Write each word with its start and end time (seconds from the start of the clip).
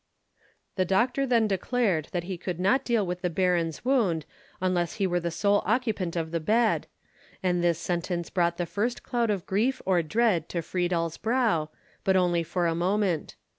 The 0.77 0.83
doctor 0.83 1.27
then 1.27 1.47
declared 1.47 2.07
that 2.11 2.23
he 2.23 2.35
could 2.35 2.59
not 2.59 2.83
deal 2.83 3.05
with 3.05 3.21
the 3.21 3.29
Baron's 3.29 3.85
wound 3.85 4.25
unless 4.59 4.93
he 4.95 5.05
were 5.05 5.19
the 5.19 5.29
sole 5.29 5.61
occupant 5.63 6.15
of 6.15 6.31
the 6.31 6.39
bed, 6.39 6.87
and 7.43 7.63
this 7.63 7.77
sentence 7.77 8.31
brought 8.31 8.57
the 8.57 8.65
first 8.65 9.03
cloud 9.03 9.29
of 9.29 9.45
grief 9.45 9.79
or 9.85 10.01
dread 10.01 10.49
to 10.49 10.63
Friedel's 10.63 11.17
brow, 11.17 11.69
but 12.03 12.15
only 12.15 12.41
for 12.41 12.65
a 12.65 12.73
moment. 12.73 13.35